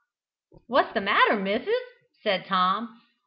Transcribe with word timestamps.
"What's 0.65 0.93
the 0.95 1.01
matter, 1.01 1.35
missis?" 1.35 1.77
said 2.23 2.45
Tom. 2.47 2.99